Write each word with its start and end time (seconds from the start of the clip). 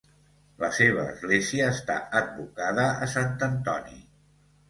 La 0.61 0.69
seva 0.77 1.03
església 1.09 1.67
està 1.73 1.97
advocada 2.21 2.85
a 3.05 3.09
Sant 3.17 3.47
Antoni. 3.49 4.01